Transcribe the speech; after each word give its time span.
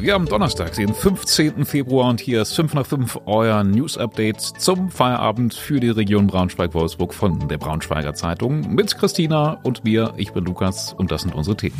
Wir 0.00 0.14
haben 0.14 0.24
Donnerstag, 0.24 0.72
den 0.72 0.94
15. 0.94 1.66
Februar 1.66 2.08
und 2.08 2.22
hier 2.22 2.40
ist 2.40 2.54
5 2.54 2.72
nach 2.72 2.86
5 2.86 3.20
euer 3.26 3.62
News 3.62 3.98
Update 3.98 4.40
zum 4.40 4.90
Feierabend 4.90 5.52
für 5.52 5.78
die 5.78 5.90
Region 5.90 6.26
Braunschweig-Wolfsburg 6.26 7.12
von 7.12 7.48
der 7.48 7.58
Braunschweiger 7.58 8.14
Zeitung 8.14 8.74
mit 8.74 8.96
Christina 8.96 9.60
und 9.62 9.84
mir. 9.84 10.14
Ich 10.16 10.32
bin 10.32 10.46
Lukas 10.46 10.94
und 10.94 11.10
das 11.10 11.20
sind 11.20 11.34
unsere 11.34 11.54
Themen. 11.54 11.76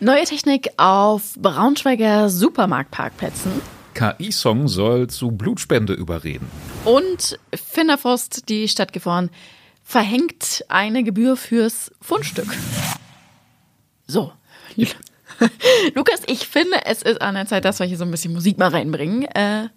Neue 0.00 0.24
Technik 0.24 0.70
auf 0.78 1.34
Braunschweiger 1.38 2.30
Supermarktparkplätzen. 2.30 3.52
KI-Song 3.92 4.66
soll 4.66 5.08
zu 5.08 5.30
Blutspende 5.30 5.92
überreden. 5.92 6.50
Und 6.86 7.38
Finderfrost, 7.54 8.48
die 8.48 8.66
Stadt 8.66 8.94
Gifhorn, 8.94 9.28
verhängt 9.84 10.64
eine 10.68 11.04
Gebühr 11.04 11.36
fürs 11.36 11.92
Fundstück. 12.00 12.56
So. 14.06 14.32
Lukas, 15.94 16.22
ich 16.26 16.46
finde, 16.46 16.76
es 16.86 17.02
ist 17.02 17.20
an 17.20 17.34
der 17.34 17.46
Zeit, 17.46 17.64
dass 17.64 17.78
wir 17.78 17.86
hier 17.86 17.96
so 17.96 18.04
ein 18.04 18.10
bisschen 18.10 18.32
Musik 18.32 18.58
mal 18.58 18.68
reinbringen. 18.68 19.24
Äh, 19.24 19.68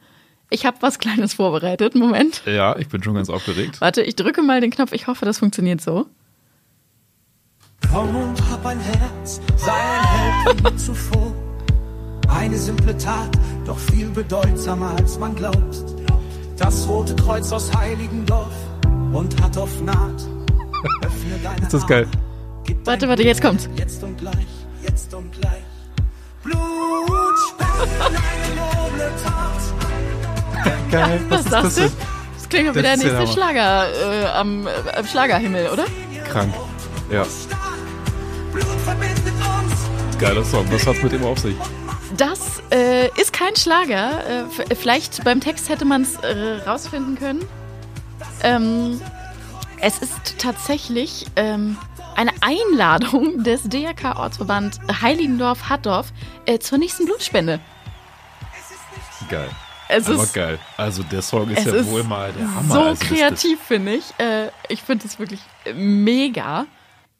ich 0.49 0.65
habe 0.65 0.77
was 0.81 0.99
Kleines 0.99 1.33
vorbereitet. 1.33 1.95
Moment. 1.95 2.43
Ja, 2.45 2.77
ich 2.77 2.87
bin 2.89 3.01
schon 3.03 3.15
ganz 3.15 3.29
aufgeregt. 3.29 3.81
Warte, 3.81 4.01
ich 4.01 4.15
drücke 4.15 4.41
mal 4.41 4.61
den 4.61 4.71
Knopf. 4.71 4.91
Ich 4.91 5.07
hoffe, 5.07 5.25
das 5.25 5.39
funktioniert 5.39 5.81
so. 5.81 6.07
Komm 7.91 8.15
und 8.15 8.49
hab 8.49 8.65
ein 8.65 8.79
Herz, 8.79 9.41
sei 9.57 9.71
ein 9.71 10.45
Held 10.45 10.63
wie 10.63 10.75
zuvor. 10.77 11.33
Eine 12.29 12.57
simple 12.57 12.97
Tat, 12.97 13.29
doch 13.65 13.77
viel 13.77 14.07
bedeutsamer 14.07 14.95
als 14.97 15.19
man 15.19 15.35
glaubt. 15.35 15.83
Das 16.57 16.87
Rote 16.87 17.15
Kreuz 17.15 17.51
aus 17.51 17.75
Heiligendorf 17.75 18.53
und 19.11 19.41
hat 19.41 19.57
auf 19.57 19.81
Naht. 19.81 20.23
Öffne 21.03 21.37
deine 21.43 21.61
Ist 21.61 21.73
das 21.73 21.85
geil? 21.85 22.07
Warte, 22.85 23.07
warte, 23.07 23.23
jetzt 23.23 23.41
kommt's. 23.41 23.69
Jetzt 23.75 24.03
und 24.03 24.17
gleich, 24.17 24.47
jetzt 24.83 25.13
und 25.13 25.31
gleich. 25.31 25.63
Blutspenden, 26.43 28.17
eine 28.17 28.55
noble 28.55 29.11
Tat. 29.23 29.61
Geil, 30.91 31.21
Was 31.29 31.45
sagst 31.45 31.77
du? 31.79 31.91
Das 32.35 32.49
klingt 32.49 32.69
doch 32.69 32.75
wie 32.75 32.81
Das 32.81 32.83
der 32.83 32.93
ist 32.95 33.03
der 33.03 33.19
nächste 33.19 33.33
Schlager 33.33 33.87
äh, 34.23 34.25
am, 34.27 34.67
äh, 34.67 34.71
am 34.95 35.05
Schlagerhimmel, 35.07 35.69
oder? 35.69 35.85
Krank. 36.29 36.53
Ja, 37.11 37.25
Blut 38.51 38.65
verbindet 38.83 39.17
uns. 39.27 40.19
geiler 40.19 40.43
Song. 40.43 40.65
Was 40.71 40.85
hat's 40.85 41.01
mit 41.01 41.13
ihm 41.13 41.23
auf 41.23 41.39
sich? 41.39 41.55
Das 42.17 42.61
äh, 42.71 43.07
ist 43.19 43.33
kein 43.33 43.55
Schlager. 43.55 44.45
Äh, 44.69 44.75
vielleicht 44.75 45.23
beim 45.23 45.39
Text 45.41 45.69
hätte 45.69 45.85
man 45.85 46.03
es 46.03 46.15
äh, 46.17 46.59
rausfinden 46.67 47.17
können. 47.17 47.43
Ähm, 48.43 49.01
es 49.81 49.97
ist 49.99 50.37
tatsächlich 50.37 51.25
ähm, 51.35 51.77
eine 52.15 52.31
Einladung 52.41 53.43
des 53.43 53.63
DRK-Ortsverband 53.63 54.79
Heiligendorf-Hattdorf 55.01 56.13
äh, 56.45 56.59
zur 56.59 56.77
nächsten 56.77 57.05
Blutspende. 57.05 57.59
Geil. 59.29 59.49
Es 59.89 60.07
Aber 60.07 60.23
ist 60.23 60.33
geil. 60.33 60.59
Also 60.77 61.03
der 61.03 61.21
Song 61.21 61.49
ist 61.49 61.65
ja 61.65 61.73
ist 61.73 61.89
wohl 61.89 62.03
mal 62.03 62.31
der 62.33 62.53
Hammer. 62.55 62.73
so 62.73 62.81
Also 62.81 63.05
kreativ, 63.05 63.59
finde 63.59 63.95
ich. 63.95 64.03
Äh, 64.17 64.47
ich 64.69 64.81
finde 64.81 65.05
es 65.05 65.19
wirklich 65.19 65.41
äh, 65.65 65.73
mega. 65.73 66.65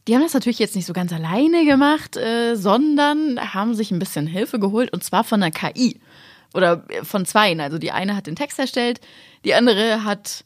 Die 0.07 0.15
haben 0.15 0.21
das 0.21 0.33
natürlich 0.33 0.59
jetzt 0.59 0.75
nicht 0.75 0.85
so 0.85 0.93
ganz 0.93 1.13
alleine 1.13 1.65
gemacht, 1.65 2.17
äh, 2.17 2.55
sondern 2.55 3.53
haben 3.53 3.73
sich 3.75 3.91
ein 3.91 3.99
bisschen 3.99 4.27
Hilfe 4.27 4.59
geholt 4.59 4.91
und 4.91 5.03
zwar 5.03 5.23
von 5.23 5.39
der 5.39 5.51
KI. 5.51 5.99
Oder 6.53 6.83
äh, 6.89 7.03
von 7.03 7.25
zweien. 7.25 7.61
Also 7.61 7.77
die 7.77 7.91
eine 7.91 8.15
hat 8.15 8.27
den 8.27 8.35
Text 8.35 8.59
erstellt, 8.59 9.01
die 9.45 9.53
andere 9.53 10.03
hat, 10.03 10.43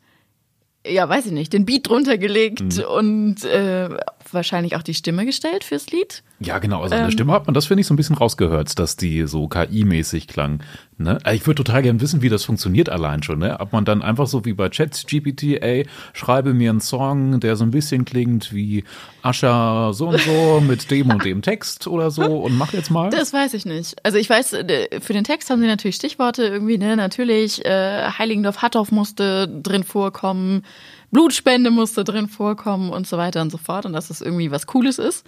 ja, 0.89 1.07
weiß 1.09 1.27
ich 1.27 1.31
nicht, 1.31 1.53
den 1.53 1.65
Beat 1.65 1.87
drunter 1.89 2.17
gelegt 2.17 2.61
Mhm. 2.77 2.83
und 2.97 3.43
äh, 3.45 3.89
wahrscheinlich 4.31 4.75
auch 4.75 4.81
die 4.83 4.93
Stimme 4.93 5.25
gestellt 5.25 5.63
fürs 5.63 5.89
Lied. 5.91 6.23
Ja, 6.39 6.59
genau. 6.59 6.81
Also 6.83 6.95
an 6.95 7.01
Ähm. 7.01 7.07
der 7.07 7.11
Stimme 7.11 7.31
hat 7.33 7.47
man 7.47 7.53
das, 7.53 7.65
finde 7.65 7.81
ich, 7.81 7.87
so 7.87 7.93
ein 7.93 7.97
bisschen 7.97 8.15
rausgehört, 8.17 8.77
dass 8.77 8.95
die 8.97 9.25
so 9.25 9.47
KI-mäßig 9.47 10.27
klang. 10.27 10.59
Ne? 10.97 11.17
Also 11.23 11.35
Ich 11.35 11.47
würde 11.47 11.63
total 11.63 11.81
gerne 11.81 12.01
wissen, 12.01 12.21
wie 12.21 12.29
das 12.29 12.43
funktioniert 12.43 12.89
allein 12.89 13.23
schon. 13.23 13.39
Ne? 13.39 13.59
Ob 13.59 13.71
man 13.71 13.85
dann 13.85 14.01
einfach 14.01 14.27
so 14.27 14.43
wie 14.45 14.53
bei 14.53 14.69
ChatGPT, 14.69 15.61
ey, 15.61 15.87
schreibe 16.13 16.53
mir 16.53 16.69
einen 16.71 16.81
Song, 16.81 17.39
der 17.39 17.55
so 17.55 17.63
ein 17.63 17.71
bisschen 17.71 18.03
klingt 18.05 18.53
wie 18.53 18.83
Ascha 19.27 19.93
so 19.93 20.07
und 20.07 20.19
so 20.19 20.61
mit 20.61 20.89
dem 20.89 21.09
und 21.09 21.25
dem 21.25 21.41
Text 21.41 21.87
oder 21.87 22.11
so 22.11 22.23
und 22.23 22.57
mach 22.57 22.73
jetzt 22.73 22.89
mal. 22.89 23.09
Das 23.09 23.33
weiß 23.33 23.53
ich 23.53 23.65
nicht. 23.65 23.95
Also 24.03 24.17
ich 24.17 24.29
weiß, 24.29 24.53
äh, 24.53 24.99
für 25.01 25.13
den 25.13 25.23
Text 25.23 25.49
haben 25.49 25.61
sie 25.61 25.67
natürlich 25.67 25.95
Stichworte 25.95 26.43
irgendwie, 26.43 26.77
ne, 26.77 26.95
natürlich, 26.95 27.63
äh, 27.65 28.09
Heiligendorf-Hattorf 28.17 28.91
musste 28.91 29.47
drin 29.47 29.83
vorkommen, 29.83 30.63
Blutspende 31.11 31.71
musste 31.71 32.03
drin 32.03 32.27
vorkommen 32.27 32.91
und 32.91 33.07
so 33.07 33.17
weiter 33.17 33.41
und 33.41 33.51
so 33.51 33.57
fort 33.57 33.85
und 33.85 33.93
dass 33.93 34.07
das 34.07 34.21
irgendwie 34.21 34.51
was 34.51 34.67
Cooles 34.67 34.99
ist. 34.99 35.25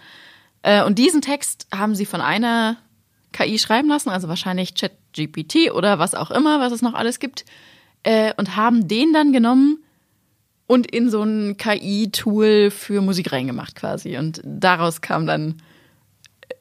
Äh, 0.62 0.84
und 0.84 0.98
diesen 0.98 1.22
Text 1.22 1.68
haben 1.74 1.96
sie 1.96 2.06
von 2.06 2.22
einer 2.22 2.78
KI 3.32 3.60
schreiben 3.60 3.90
lassen, 3.90 4.10
also 4.10 4.28
wahrscheinlich 4.28 4.76
ChatGPT 4.76 5.72
oder 5.74 6.00
was 6.00 6.16
auch 6.16 6.32
immer, 6.32 6.60
was 6.60 6.72
es 6.72 6.82
noch 6.82 6.94
alles 6.94 7.20
gibt, 7.20 7.46
äh, 8.04 8.34
und 8.38 8.56
haben 8.56 8.88
den 8.88 9.14
dann 9.14 9.34
genommen 9.34 9.84
und 10.70 10.86
in 10.92 11.10
so 11.10 11.24
ein 11.24 11.58
KI-Tool 11.58 12.70
für 12.70 13.02
Musik 13.02 13.32
reingemacht 13.32 13.74
quasi. 13.74 14.18
Und 14.18 14.40
daraus 14.46 15.02
kam 15.02 15.26
dann 15.26 15.56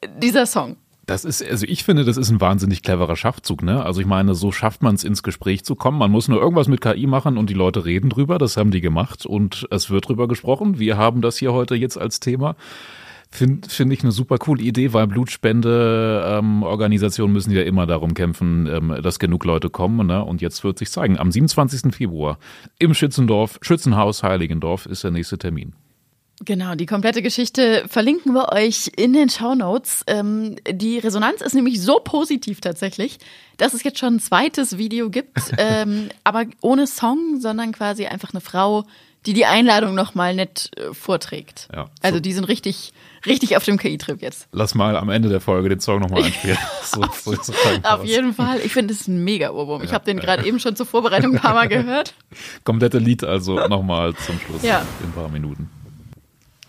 äh, 0.01 0.07
dieser 0.19 0.47
Song. 0.47 0.77
Das 1.05 1.25
ist, 1.25 1.47
also 1.47 1.67
ich 1.67 1.83
finde, 1.83 2.05
das 2.05 2.17
ist 2.17 2.31
ein 2.31 2.41
wahnsinnig 2.41 2.81
cleverer 2.81 3.15
Schachzug, 3.15 3.61
ne? 3.61 3.85
Also 3.85 4.01
ich 4.01 4.07
meine, 4.07 4.33
so 4.33 4.51
schafft 4.51 4.81
man 4.81 4.95
es 4.95 5.03
ins 5.03 5.21
Gespräch 5.21 5.63
zu 5.63 5.75
kommen. 5.75 5.99
Man 5.99 6.09
muss 6.09 6.27
nur 6.27 6.41
irgendwas 6.41 6.67
mit 6.67 6.81
KI 6.81 7.05
machen 7.05 7.37
und 7.37 7.51
die 7.51 7.55
Leute 7.55 7.85
reden 7.85 8.09
drüber. 8.09 8.39
Das 8.39 8.57
haben 8.57 8.71
die 8.71 8.81
gemacht 8.81 9.27
und 9.27 9.67
es 9.69 9.91
wird 9.91 10.07
drüber 10.07 10.27
gesprochen. 10.27 10.79
Wir 10.79 10.97
haben 10.97 11.21
das 11.21 11.37
hier 11.37 11.53
heute 11.53 11.75
jetzt 11.75 11.97
als 11.97 12.19
Thema. 12.19 12.55
Finde 13.31 13.69
find 13.69 13.93
ich 13.93 14.01
eine 14.01 14.11
super 14.11 14.39
coole 14.39 14.63
Idee, 14.63 14.91
weil 14.93 15.05
Blutspende-Organisationen 15.05 17.31
müssen 17.31 17.51
ja 17.51 17.61
immer 17.61 17.85
darum 17.85 18.15
kämpfen, 18.15 18.65
ähm, 18.65 18.97
dass 19.03 19.19
genug 19.19 19.45
Leute 19.45 19.69
kommen. 19.69 20.07
Ne? 20.07 20.25
Und 20.25 20.41
jetzt 20.41 20.63
wird 20.63 20.79
sich 20.79 20.89
zeigen, 20.89 21.19
am 21.19 21.31
27. 21.31 21.93
Februar 21.93 22.39
im 22.79 22.95
Schützendorf, 22.95 23.59
Schützenhaus 23.61 24.23
Heiligendorf 24.23 24.87
ist 24.87 25.03
der 25.03 25.11
nächste 25.11 25.37
Termin. 25.37 25.75
Genau, 26.45 26.75
die 26.75 26.85
komplette 26.85 27.21
Geschichte 27.21 27.83
verlinken 27.87 28.33
wir 28.33 28.53
euch 28.53 28.91
in 28.95 29.11
den 29.11 29.29
Shownotes. 29.29 30.03
Ähm, 30.07 30.55
die 30.69 30.97
Resonanz 30.97 31.41
ist 31.41 31.53
nämlich 31.53 31.81
so 31.81 31.99
positiv 31.99 32.61
tatsächlich, 32.61 33.19
dass 33.57 33.73
es 33.73 33.83
jetzt 33.83 33.99
schon 33.99 34.15
ein 34.15 34.19
zweites 34.19 34.77
Video 34.77 35.09
gibt, 35.09 35.53
ähm, 35.57 36.09
aber 36.23 36.45
ohne 36.61 36.87
Song, 36.87 37.41
sondern 37.41 37.73
quasi 37.73 38.05
einfach 38.05 38.33
eine 38.33 38.41
Frau, 38.41 38.85
die 39.25 39.33
die 39.33 39.45
Einladung 39.45 39.95
nochmal 39.95 40.33
nett 40.33 40.71
äh, 40.77 40.93
vorträgt. 40.93 41.67
Ja, 41.73 41.89
also 42.01 42.17
so. 42.17 42.21
die 42.21 42.31
sind 42.33 42.45
richtig, 42.45 42.93
richtig 43.25 43.57
auf 43.57 43.63
dem 43.65 43.77
KI-Trip 43.77 44.21
jetzt. 44.21 44.47
Lass 44.51 44.75
mal 44.75 44.95
am 44.95 45.09
Ende 45.09 45.29
der 45.29 45.41
Folge 45.41 45.69
den 45.69 45.79
Song 45.79 45.99
nochmal 45.99 46.23
einspielen. 46.23 46.57
so, 46.83 47.03
so, 47.41 47.53
Auf 47.83 48.05
jeden 48.05 48.33
Fall. 48.33 48.59
Ich 48.63 48.71
finde, 48.71 48.93
es 48.93 49.01
ist 49.01 49.07
ein 49.07 49.23
mega 49.23 49.51
Ohrwurm. 49.51 49.83
Ich 49.83 49.93
habe 49.93 50.05
den 50.05 50.19
gerade 50.19 50.45
eben 50.45 50.59
schon 50.59 50.75
zur 50.75 50.85
Vorbereitung 50.85 51.35
ein 51.35 51.41
paar 51.41 51.53
Mal 51.53 51.67
gehört. 51.67 52.13
Komplette 52.63 52.97
Lied 52.99 53.23
also 53.23 53.67
nochmal 53.67 54.15
zum 54.15 54.39
Schluss 54.39 54.63
Ja. 54.63 54.83
in 55.01 55.09
ein 55.09 55.13
paar 55.13 55.29
Minuten. 55.29 55.69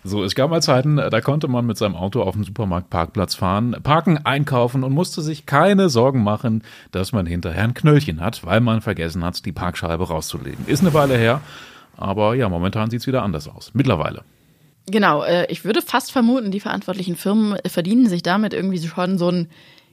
So, 0.03 0.25
es 0.25 0.35
gab 0.35 0.49
mal 0.49 0.63
Zeiten, 0.63 0.97
da 0.97 1.21
konnte 1.21 1.47
man 1.47 1.67
mit 1.67 1.77
seinem 1.77 1.95
Auto 1.95 2.23
auf 2.23 2.33
dem 2.33 2.43
Supermarktparkplatz 2.43 3.35
fahren, 3.35 3.77
parken, 3.83 4.25
einkaufen 4.25 4.83
und 4.83 4.95
musste 4.95 5.21
sich 5.21 5.45
keine 5.45 5.91
Sorgen 5.91 6.23
machen, 6.23 6.65
dass 6.91 7.13
man 7.13 7.27
hinterher 7.27 7.65
ein 7.65 7.75
Knöllchen 7.75 8.23
hat, 8.23 8.47
weil 8.47 8.63
man 8.63 8.81
vergessen 8.81 9.23
hat, 9.23 9.45
die 9.45 9.53
Parkscheibe 9.53 10.09
rauszulegen. 10.09 10.67
Ist 10.67 10.81
eine 10.81 10.95
Weile 10.95 11.19
her, 11.19 11.43
aber 12.01 12.35
ja, 12.35 12.49
momentan 12.49 12.91
sieht's 12.91 13.07
wieder 13.07 13.23
anders 13.23 13.49
aus. 13.49 13.71
Mittlerweile. 13.75 14.25
Genau, 14.87 15.23
äh, 15.23 15.47
ich 15.51 15.65
würde 15.65 15.83
fast 15.83 16.11
vermuten, 16.11 16.51
die 16.51 16.61
verantwortlichen 16.61 17.17
Firmen 17.17 17.57
äh, 17.57 17.69
verdienen 17.69 18.09
sich 18.09 18.23
damit 18.23 18.55
irgendwie 18.55 18.81
schon 18.87 19.19
so 19.19 19.31
ein 19.31 19.49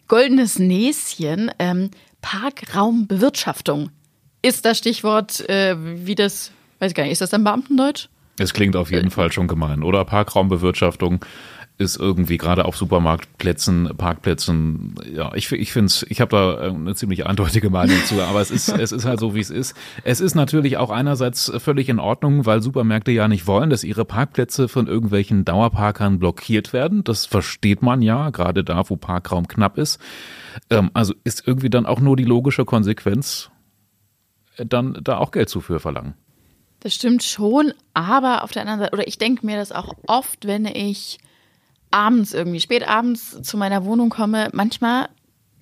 goldenes 0.07 0.59
Näschen. 0.59 1.51
Ähm, 1.59 1.91
Parkraumbewirtschaftung 2.21 3.91
ist 4.41 4.65
das 4.65 4.77
Stichwort, 4.77 5.47
äh, 5.49 5.75
wie 5.77 6.15
das, 6.15 6.51
weiß 6.79 6.91
ich 6.91 6.95
gar 6.95 7.03
nicht, 7.03 7.13
ist 7.13 7.21
das 7.21 7.29
dann 7.29 7.43
Beamtendeutsch? 7.43 8.07
Es 8.39 8.53
klingt 8.53 8.75
auf 8.75 8.91
jeden 8.91 9.09
Fall 9.09 9.31
schon 9.31 9.47
gemein, 9.47 9.83
oder? 9.83 10.05
Parkraumbewirtschaftung 10.05 11.25
ist 11.79 11.97
irgendwie 11.97 12.37
gerade 12.37 12.65
auf 12.65 12.75
Supermarktplätzen, 12.75 13.91
Parkplätzen, 13.97 14.95
ja, 15.13 15.33
ich, 15.35 15.51
ich 15.51 15.71
finde 15.71 15.87
es, 15.87 16.03
ich 16.09 16.21
habe 16.21 16.35
da 16.35 16.67
äh, 16.67 16.69
eine 16.69 16.95
ziemlich 16.95 17.27
eindeutige 17.27 17.69
Meinung 17.69 17.97
zu, 18.05 18.21
aber 18.21 18.41
es 18.41 18.49
ist, 18.49 18.69
es 18.69 18.91
ist 18.91 19.05
halt 19.05 19.19
so, 19.19 19.35
wie 19.35 19.39
es 19.39 19.51
ist. 19.51 19.75
Es 20.03 20.19
ist 20.19 20.33
natürlich 20.33 20.77
auch 20.77 20.89
einerseits 20.89 21.51
völlig 21.57 21.89
in 21.89 21.99
Ordnung, 21.99 22.47
weil 22.47 22.63
Supermärkte 22.63 23.11
ja 23.11 23.27
nicht 23.27 23.45
wollen, 23.45 23.69
dass 23.69 23.83
ihre 23.83 24.05
Parkplätze 24.05 24.67
von 24.67 24.87
irgendwelchen 24.87 25.45
Dauerparkern 25.45 26.17
blockiert 26.17 26.73
werden. 26.73 27.03
Das 27.03 27.27
versteht 27.27 27.83
man 27.83 28.01
ja, 28.01 28.31
gerade 28.31 28.63
da, 28.63 28.89
wo 28.89 28.95
Parkraum 28.95 29.47
knapp 29.47 29.77
ist. 29.77 29.99
Ähm, 30.71 30.89
also 30.95 31.13
ist 31.23 31.47
irgendwie 31.47 31.69
dann 31.69 31.85
auch 31.85 31.99
nur 31.99 32.15
die 32.15 32.25
logische 32.25 32.65
Konsequenz, 32.65 33.51
äh, 34.55 34.65
dann 34.65 34.97
da 35.03 35.19
auch 35.19 35.29
Geld 35.29 35.49
zu 35.49 35.61
für 35.61 35.79
verlangen. 35.79 36.15
Das 36.79 36.95
stimmt 36.95 37.23
schon, 37.23 37.73
aber 37.93 38.43
auf 38.43 38.51
der 38.51 38.63
anderen 38.63 38.79
Seite, 38.79 38.93
oder 38.93 39.07
ich 39.07 39.19
denke 39.19 39.45
mir 39.45 39.57
das 39.57 39.71
auch 39.71 39.93
oft, 40.07 40.45
wenn 40.47 40.65
ich 40.65 41.19
abends 41.91 42.33
irgendwie, 42.33 42.59
spät 42.59 42.87
abends 42.87 43.41
zu 43.41 43.57
meiner 43.57 43.85
Wohnung 43.85 44.09
komme, 44.09 44.49
manchmal 44.53 45.09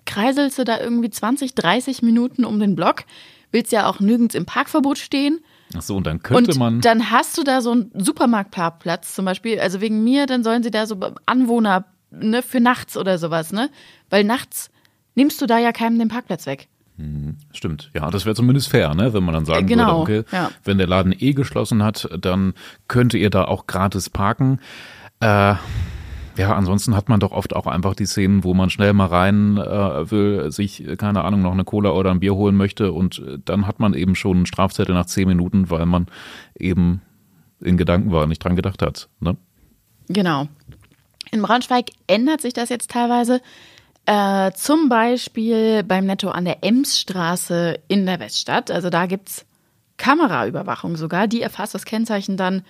kreiselst 0.05 0.59
du 0.59 0.63
da 0.63 0.79
irgendwie 0.79 1.09
20, 1.09 1.55
30 1.55 2.01
Minuten 2.01 2.45
um 2.45 2.59
den 2.59 2.75
Block, 2.75 3.03
willst 3.51 3.71
ja 3.71 3.87
auch 3.87 3.99
nirgends 3.99 4.35
im 4.35 4.45
Parkverbot 4.45 4.97
stehen. 4.97 5.39
Ach 5.75 5.81
so, 5.81 5.95
und 5.95 6.05
dann 6.05 6.21
könnte 6.21 6.51
und 6.51 6.59
man. 6.59 6.81
dann 6.81 7.09
hast 7.09 7.37
du 7.37 7.43
da 7.43 7.61
so 7.61 7.71
einen 7.71 7.91
Supermarktparkplatz 7.95 9.15
zum 9.15 9.25
Beispiel, 9.25 9.59
also 9.59 9.81
wegen 9.81 10.03
mir, 10.03 10.25
dann 10.27 10.43
sollen 10.43 10.63
sie 10.63 10.71
da 10.71 10.85
so 10.85 10.97
Anwohner 11.25 11.85
ne, 12.11 12.41
für 12.41 12.59
nachts 12.59 12.97
oder 12.97 13.17
sowas, 13.17 13.51
ne? 13.51 13.69
Weil 14.09 14.23
nachts 14.23 14.69
nimmst 15.15 15.41
du 15.41 15.47
da 15.47 15.57
ja 15.57 15.71
keinem 15.71 15.97
den 15.97 16.07
Parkplatz 16.07 16.45
weg. 16.45 16.67
Stimmt, 17.51 17.91
ja, 17.93 18.09
das 18.09 18.25
wäre 18.25 18.35
zumindest 18.35 18.69
fair, 18.69 18.95
ne? 18.95 19.13
wenn 19.13 19.23
man 19.23 19.33
dann 19.33 19.43
sagen 19.45 19.67
genau, 19.67 20.07
würde, 20.07 20.19
okay, 20.19 20.35
ja. 20.35 20.51
wenn 20.63 20.77
der 20.77 20.87
Laden 20.87 21.13
eh 21.17 21.33
geschlossen 21.33 21.83
hat, 21.83 22.07
dann 22.17 22.53
könnt 22.87 23.13
ihr 23.13 23.29
da 23.29 23.43
auch 23.43 23.67
gratis 23.67 24.09
parken. 24.09 24.59
Äh, 25.19 25.55
ja, 26.37 26.55
ansonsten 26.55 26.95
hat 26.95 27.09
man 27.09 27.19
doch 27.19 27.31
oft 27.31 27.55
auch 27.55 27.67
einfach 27.67 27.95
die 27.95 28.05
Szenen, 28.05 28.43
wo 28.43 28.53
man 28.53 28.69
schnell 28.69 28.93
mal 28.93 29.07
rein 29.07 29.57
äh, 29.57 30.11
will, 30.11 30.51
sich, 30.51 30.85
äh, 30.87 30.95
keine 30.95 31.23
Ahnung, 31.23 31.41
noch 31.41 31.51
eine 31.51 31.63
Cola 31.63 31.91
oder 31.91 32.11
ein 32.11 32.19
Bier 32.19 32.35
holen 32.35 32.55
möchte 32.55 32.91
und 32.91 33.19
äh, 33.19 33.37
dann 33.43 33.67
hat 33.67 33.79
man 33.79 33.93
eben 33.93 34.15
schon 34.15 34.37
einen 34.37 34.45
Strafzettel 34.45 34.93
nach 34.93 35.05
zehn 35.05 35.27
Minuten, 35.27 35.69
weil 35.69 35.85
man 35.85 36.07
eben 36.57 37.01
in 37.61 37.77
Gedanken 37.77 38.11
war, 38.11 38.27
nicht 38.27 38.43
dran 38.43 38.55
gedacht 38.55 38.81
hat. 38.81 39.09
Ne? 39.19 39.37
Genau. 40.07 40.47
In 41.31 41.41
Braunschweig 41.41 41.87
ändert 42.07 42.41
sich 42.41 42.53
das 42.53 42.69
jetzt 42.69 42.91
teilweise. 42.91 43.41
Äh, 44.05 44.51
zum 44.51 44.87
Beispiel 44.87 45.83
beim 45.83 46.05
Netto 46.05 46.29
an 46.29 46.45
der 46.45 46.63
Emsstraße 46.63 47.79
in 47.87 48.05
der 48.05 48.19
Weststadt. 48.19 48.69
Also 48.69 48.89
da 48.89 49.07
gibt's 49.07 49.45
Kameraüberwachung 49.97 50.95
sogar. 50.95 51.27
Die 51.27 51.41
erfasst 51.41 51.73
das 51.73 51.85
Kennzeichen 51.85 52.37
dann, 52.37 52.63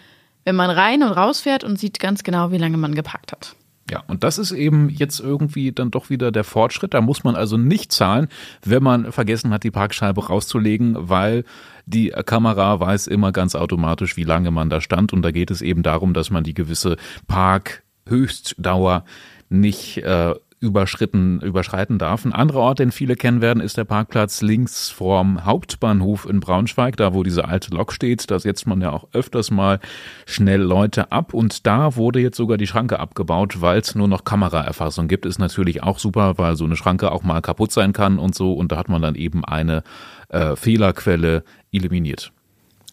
wenn 0.45 0.56
man 0.56 0.69
rein 0.69 1.03
und 1.03 1.12
rausfährt 1.12 1.63
und 1.63 1.77
sieht 1.77 2.00
ganz 2.00 2.24
genau, 2.24 2.51
wie 2.51 2.57
lange 2.57 2.77
man 2.77 2.95
geparkt 2.95 3.31
hat. 3.31 3.56
Ja, 3.89 4.03
und 4.07 4.24
das 4.24 4.39
ist 4.39 4.51
eben 4.51 4.89
jetzt 4.89 5.19
irgendwie 5.19 5.71
dann 5.71 5.92
doch 5.92 6.09
wieder 6.09 6.31
der 6.31 6.44
Fortschritt. 6.44 6.95
Da 6.95 7.01
muss 7.01 7.24
man 7.24 7.36
also 7.36 7.56
nicht 7.56 7.92
zahlen, 7.92 8.30
wenn 8.63 8.81
man 8.81 9.12
vergessen 9.12 9.51
hat, 9.51 9.63
die 9.63 9.69
Parkscheibe 9.69 10.25
rauszulegen, 10.25 10.95
weil 10.97 11.44
die 11.86 12.09
Kamera 12.09 12.80
weiß 12.80 13.06
immer 13.06 13.31
ganz 13.31 13.53
automatisch, 13.53 14.18
wie 14.18 14.24
lange 14.24 14.50
man 14.50 14.71
da 14.71 14.81
stand. 14.81 15.13
Und 15.13 15.21
da 15.21 15.30
geht 15.30 15.51
es 15.51 15.62
eben 15.62 15.83
darum, 15.83 16.15
dass 16.15 16.31
man 16.31 16.44
die 16.44 16.56
gewisse 16.56 16.98
Parkhöchstdauer 17.27 19.06
nicht 19.50 19.98
äh, 19.98 20.33
überschritten, 20.65 21.39
überschreiten 21.39 21.97
darf. 21.97 22.25
Ein 22.25 22.33
anderer 22.33 22.59
Ort, 22.59 22.79
den 22.79 22.91
viele 22.91 23.15
kennen 23.15 23.41
werden, 23.41 23.62
ist 23.62 23.77
der 23.77 23.85
Parkplatz 23.85 24.41
links 24.41 24.89
vorm 24.89 25.45
Hauptbahnhof 25.45 26.27
in 26.27 26.39
Braunschweig, 26.39 26.97
da 26.97 27.13
wo 27.13 27.23
diese 27.23 27.45
alte 27.45 27.73
Lok 27.73 27.94
steht. 27.94 28.29
Da 28.29 28.39
setzt 28.39 28.67
man 28.67 28.81
ja 28.81 28.91
auch 28.91 29.07
öfters 29.13 29.51
mal 29.51 29.79
schnell 30.25 30.62
Leute 30.62 31.12
ab 31.12 31.33
und 31.33 31.65
da 31.65 31.95
wurde 31.95 32.19
jetzt 32.19 32.38
sogar 32.38 32.57
die 32.57 32.67
Schranke 32.67 33.00
abgebaut, 33.00 33.62
weil 33.62 33.79
es 33.79 33.95
nur 33.95 34.07
noch 34.07 34.25
Kameraerfassung 34.25 35.07
gibt. 35.07 35.25
Ist 35.25 35.39
natürlich 35.39 35.83
auch 35.83 36.00
super, 36.00 36.38
weil 36.38 36.56
so 36.57 36.65
eine 36.65 36.75
Schranke 36.75 37.12
auch 37.12 37.23
mal 37.23 37.41
kaputt 37.41 37.71
sein 37.71 37.94
kann 37.94 38.19
und 38.19 38.35
so 38.35 38.53
und 38.53 38.71
da 38.71 38.77
hat 38.77 38.89
man 38.89 39.01
dann 39.01 39.15
eben 39.15 39.45
eine 39.45 39.83
äh, 40.29 40.56
Fehlerquelle 40.56 41.44
eliminiert. 41.71 42.31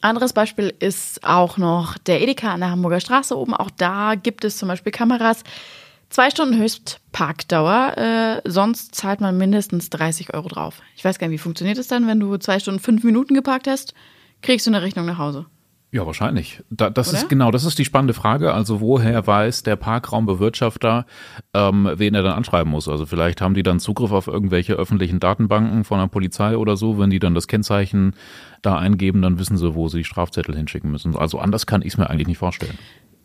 Anderes 0.02 0.32
Beispiel 0.32 0.74
ist 0.80 1.22
auch 1.22 1.58
noch 1.58 1.96
der 1.96 2.20
Edeka 2.20 2.52
an 2.52 2.60
der 2.60 2.72
Hamburger 2.72 2.98
Straße 2.98 3.38
oben. 3.38 3.54
Auch 3.54 3.70
da 3.70 4.16
gibt 4.16 4.44
es 4.44 4.58
zum 4.58 4.66
Beispiel 4.66 4.90
Kameras. 4.90 5.44
Zwei 6.12 6.28
Stunden 6.28 6.58
Höchstparkdauer, 6.58 7.96
äh, 7.96 8.42
sonst 8.44 8.94
zahlt 8.94 9.22
man 9.22 9.38
mindestens 9.38 9.88
30 9.88 10.34
Euro 10.34 10.46
drauf. 10.46 10.82
Ich 10.94 11.02
weiß 11.02 11.18
gar 11.18 11.26
nicht, 11.26 11.40
wie 11.40 11.42
funktioniert 11.42 11.78
es 11.78 11.88
dann, 11.88 12.06
wenn 12.06 12.20
du 12.20 12.36
zwei 12.36 12.58
Stunden 12.58 12.80
fünf 12.80 13.02
Minuten 13.02 13.32
geparkt 13.32 13.66
hast, 13.66 13.94
kriegst 14.42 14.66
du 14.66 14.70
eine 14.70 14.82
Rechnung 14.82 15.06
nach 15.06 15.16
Hause. 15.16 15.46
Ja, 15.90 16.04
wahrscheinlich. 16.04 16.62
Da, 16.68 16.90
das 16.90 17.08
Oder? 17.08 17.16
ist 17.16 17.30
genau, 17.30 17.50
das 17.50 17.64
ist 17.64 17.78
die 17.78 17.86
spannende 17.86 18.12
Frage. 18.12 18.52
Also 18.52 18.82
woher 18.82 19.26
weiß 19.26 19.62
der 19.62 19.76
Parkraumbewirtschafter, 19.76 21.06
ähm, 21.54 21.90
wen 21.96 22.14
er 22.14 22.22
dann 22.22 22.34
anschreiben 22.34 22.70
muss? 22.70 22.88
Also 22.88 23.06
vielleicht 23.06 23.40
haben 23.40 23.54
die 23.54 23.62
dann 23.62 23.80
Zugriff 23.80 24.12
auf 24.12 24.26
irgendwelche 24.26 24.74
öffentlichen 24.74 25.18
Datenbanken 25.18 25.84
von 25.84 25.98
der 25.98 26.08
Polizei 26.08 26.58
oder 26.58 26.76
so. 26.76 26.98
Wenn 26.98 27.08
die 27.08 27.20
dann 27.20 27.34
das 27.34 27.48
Kennzeichen 27.48 28.16
da 28.60 28.76
eingeben, 28.76 29.22
dann 29.22 29.38
wissen 29.38 29.56
sie, 29.56 29.74
wo 29.74 29.88
sie 29.88 29.98
die 29.98 30.04
Strafzettel 30.04 30.54
hinschicken 30.54 30.90
müssen. 30.90 31.16
Also 31.16 31.38
anders 31.38 31.64
kann 31.64 31.80
ich 31.80 31.94
es 31.94 31.96
mir 31.96 32.10
eigentlich 32.10 32.28
nicht 32.28 32.38
vorstellen. 32.38 32.76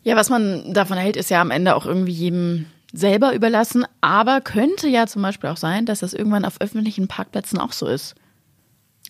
Ja, 0.04 0.16
was 0.16 0.30
man 0.30 0.72
davon 0.72 0.96
hält, 0.96 1.16
ist 1.18 1.28
ja 1.28 1.42
am 1.42 1.50
Ende 1.50 1.76
auch 1.76 1.84
irgendwie 1.84 2.12
jedem 2.12 2.64
selber 2.92 3.34
überlassen. 3.34 3.84
Aber 4.00 4.40
könnte 4.40 4.88
ja 4.88 5.06
zum 5.06 5.22
Beispiel 5.22 5.50
auch 5.50 5.56
sein, 5.56 5.86
dass 5.86 6.00
das 6.00 6.14
irgendwann 6.14 6.44
auf 6.44 6.60
öffentlichen 6.60 7.08
Parkplätzen 7.08 7.58
auch 7.58 7.72
so 7.72 7.86
ist. 7.86 8.14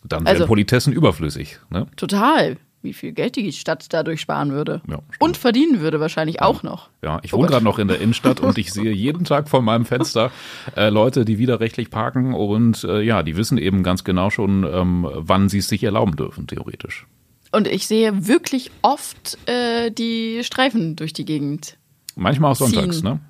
Dann 0.04 0.26
Also- 0.26 0.40
wären 0.40 0.48
Politessen 0.48 0.92
überflüssig. 0.92 1.58
Ne? 1.70 1.86
Total. 1.96 2.56
Wie 2.80 2.92
viel 2.92 3.10
Geld 3.10 3.34
die 3.34 3.52
Stadt 3.52 3.86
dadurch 3.92 4.20
sparen 4.20 4.52
würde. 4.52 4.82
Ja. 4.88 5.00
Und 5.18 5.36
verdienen 5.36 5.80
würde 5.80 5.98
wahrscheinlich 5.98 6.40
auch 6.40 6.62
noch. 6.62 6.90
Ja, 7.02 7.18
ich 7.24 7.34
Oh 7.34 7.38
wohne 7.38 7.48
gerade 7.48 7.64
noch 7.64 7.80
in 7.80 7.88
der 7.88 8.00
Innenstadt 8.00 8.38
und 8.38 8.56
ich 8.56 8.72
sehe 8.72 8.92
jeden 8.92 9.24
Tag 9.24 9.48
vor 9.48 9.62
meinem 9.62 9.84
Fenster 9.84 10.30
äh, 10.76 10.88
Leute, 10.88 11.24
die 11.24 11.38
widerrechtlich 11.38 11.90
parken 11.90 12.34
und 12.34 12.84
äh, 12.84 13.00
ja, 13.02 13.24
die 13.24 13.36
wissen 13.36 13.58
eben 13.58 13.82
ganz 13.82 14.04
genau 14.04 14.30
schon, 14.30 14.62
ähm, 14.62 15.08
wann 15.12 15.48
sie 15.48 15.58
es 15.58 15.68
sich 15.68 15.82
erlauben 15.82 16.14
dürfen, 16.14 16.46
theoretisch. 16.46 17.08
Und 17.50 17.66
ich 17.66 17.88
sehe 17.88 18.28
wirklich 18.28 18.70
oft 18.82 19.36
äh, 19.48 19.90
die 19.90 20.44
Streifen 20.44 20.94
durch 20.94 21.12
die 21.12 21.24
Gegend. 21.24 21.78
Manchmal 22.14 22.52
auch 22.52 22.56
sonntags, 22.56 22.98
Ziehen. 22.98 23.04
ne? 23.04 23.20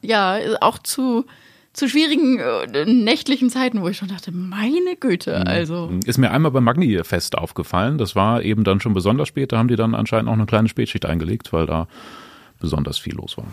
Ja, 0.00 0.38
auch 0.60 0.78
zu, 0.78 1.24
zu 1.72 1.88
schwierigen 1.88 2.38
äh, 2.38 2.84
nächtlichen 2.84 3.50
Zeiten, 3.50 3.82
wo 3.82 3.88
ich 3.88 3.96
schon 3.96 4.08
dachte, 4.08 4.32
meine 4.32 4.96
Güte, 4.98 5.46
also. 5.46 5.90
Ist 6.04 6.18
mir 6.18 6.30
einmal 6.30 6.50
beim 6.50 6.64
Magni-Fest 6.64 7.36
aufgefallen. 7.36 7.98
Das 7.98 8.14
war 8.16 8.42
eben 8.42 8.64
dann 8.64 8.80
schon 8.80 8.94
besonders 8.94 9.28
spät. 9.28 9.52
Da 9.52 9.58
haben 9.58 9.68
die 9.68 9.76
dann 9.76 9.94
anscheinend 9.94 10.28
auch 10.28 10.34
eine 10.34 10.46
kleine 10.46 10.68
Spätschicht 10.68 11.06
eingelegt, 11.06 11.52
weil 11.52 11.66
da 11.66 11.88
besonders 12.60 12.98
viel 12.98 13.14
los 13.14 13.36
war. 13.36 13.46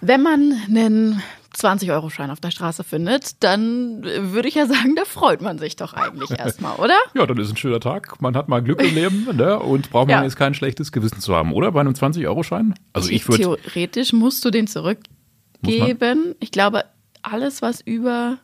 Wenn 0.00 0.22
man 0.22 0.52
einen 0.68 1.22
20-Euro-Schein 1.54 2.30
auf 2.30 2.40
der 2.40 2.50
Straße 2.50 2.84
findet, 2.84 3.42
dann 3.42 4.02
äh, 4.04 4.32
würde 4.32 4.48
ich 4.48 4.54
ja 4.54 4.66
sagen, 4.66 4.94
da 4.96 5.04
freut 5.04 5.40
man 5.40 5.58
sich 5.58 5.76
doch 5.76 5.94
eigentlich 5.94 6.30
erstmal, 6.38 6.76
oder? 6.76 6.96
Ja, 7.14 7.26
dann 7.26 7.38
ist 7.38 7.50
ein 7.50 7.56
schöner 7.56 7.80
Tag. 7.80 8.20
Man 8.20 8.36
hat 8.36 8.48
mal 8.48 8.60
Glück 8.62 8.82
im 8.82 8.94
Leben 8.94 9.28
ne? 9.36 9.58
und 9.58 9.90
braucht 9.90 10.08
man 10.08 10.18
Ja. 10.18 10.22
jetzt 10.24 10.36
kein 10.36 10.54
schlechtes 10.54 10.92
Gewissen 10.92 11.20
zu 11.20 11.34
haben, 11.34 11.52
oder? 11.52 11.72
Bei 11.72 11.80
einem 11.80 11.92
20-Euro-Schein? 11.94 12.74
Also 12.92 13.10
ich 13.10 13.26
würde. 13.28 13.42
Theoretisch 13.42 14.12
musst 14.12 14.44
du 14.44 14.50
den 14.50 14.66
zurückgeben. 14.66 16.34
Ich 16.40 16.50
glaube, 16.50 16.84
alles, 17.22 17.62
was 17.62 17.80
über. 17.80 18.38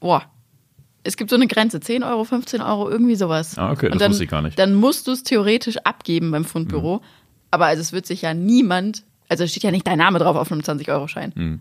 Boah. 0.00 0.24
Es 1.04 1.16
gibt 1.16 1.30
so 1.30 1.36
eine 1.36 1.48
Grenze, 1.48 1.80
10 1.80 2.04
Euro, 2.04 2.22
15 2.24 2.60
Euro, 2.60 2.88
irgendwie 2.88 3.16
sowas. 3.16 3.58
Ah, 3.58 3.72
okay, 3.72 3.86
das 3.86 3.92
Und 3.94 4.00
dann, 4.00 4.10
wusste 4.12 4.24
ich 4.24 4.30
gar 4.30 4.42
nicht. 4.42 4.56
Dann 4.58 4.74
musst 4.74 5.08
du 5.08 5.12
es 5.12 5.24
theoretisch 5.24 5.78
abgeben 5.78 6.30
beim 6.30 6.44
Fundbüro. 6.44 6.96
Mhm. 6.98 7.02
Aber 7.50 7.66
also 7.66 7.80
es 7.80 7.92
wird 7.92 8.06
sich 8.06 8.22
ja 8.22 8.34
niemand, 8.34 9.02
also 9.28 9.44
steht 9.46 9.64
ja 9.64 9.72
nicht 9.72 9.86
dein 9.86 9.98
Name 9.98 10.20
drauf 10.20 10.36
auf 10.36 10.52
einem 10.52 10.60
20-Euro-Schein. 10.60 11.32
Mhm. 11.34 11.60